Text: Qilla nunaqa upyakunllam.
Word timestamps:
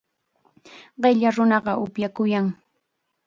Qilla 1.03 1.31
nunaqa 1.35 1.71
upyakunllam. 1.83 2.47